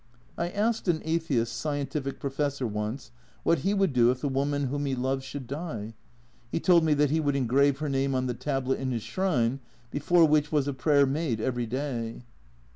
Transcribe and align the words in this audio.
I 0.35 0.49
asked 0.49 0.87
an 0.87 1.03
"atheist" 1.05 1.55
scientific 1.55 2.19
professor 2.19 2.65
once 2.65 3.11
what 3.43 3.59
he 3.59 3.75
would 3.75 3.93
do 3.93 4.09
if 4.09 4.19
the 4.21 4.29
woman 4.29 4.63
whom 4.63 4.87
he 4.87 4.95
loved 4.95 5.21
should 5.23 5.45
die. 5.45 5.93
He 6.51 6.59
told 6.59 6.83
me 6.83 6.95
that 6.95 7.11
he 7.11 7.19
would 7.19 7.35
engrave 7.35 7.77
her 7.77 7.87
name 7.87 8.15
on 8.15 8.25
the 8.25 8.33
tablet 8.33 8.79
in 8.79 8.89
his 8.89 9.03
shrine, 9.03 9.59
before 9.91 10.27
which 10.27 10.51
was 10.51 10.67
a 10.67 10.73
prayer 10.73 11.05
made 11.05 11.39
every 11.39 11.67
day. 11.67 12.23